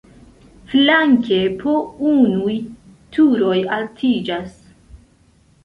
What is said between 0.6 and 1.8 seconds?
Flanke po